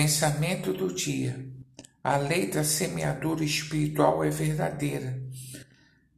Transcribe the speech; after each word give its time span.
Pensamento 0.00 0.72
do 0.72 0.94
dia. 0.94 1.46
A 2.02 2.16
lei 2.16 2.46
da 2.46 2.64
semeadura 2.64 3.44
espiritual 3.44 4.24
é 4.24 4.30
verdadeira, 4.30 5.22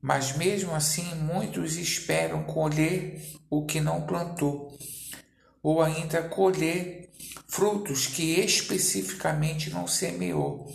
mas 0.00 0.34
mesmo 0.34 0.74
assim 0.74 1.14
muitos 1.16 1.76
esperam 1.76 2.44
colher 2.44 3.20
o 3.50 3.66
que 3.66 3.78
não 3.78 4.06
plantou, 4.06 4.74
ou 5.62 5.82
ainda 5.82 6.22
colher 6.22 7.12
frutos 7.46 8.06
que 8.06 8.40
especificamente 8.40 9.68
não 9.68 9.86
semeou. 9.86 10.72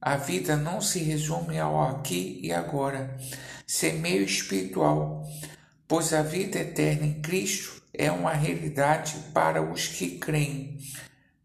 A 0.00 0.16
vida 0.16 0.56
não 0.56 0.80
se 0.80 1.00
resume 1.00 1.58
ao 1.58 1.88
aqui 1.88 2.38
e 2.40 2.52
agora, 2.52 3.18
semeio 3.66 4.22
espiritual, 4.22 5.28
pois 5.88 6.12
a 6.12 6.22
vida 6.22 6.60
eterna 6.60 7.04
em 7.04 7.20
Cristo 7.20 7.82
é 7.92 8.12
uma 8.12 8.32
realidade 8.32 9.16
para 9.34 9.60
os 9.60 9.88
que 9.88 10.20
creem. 10.20 10.78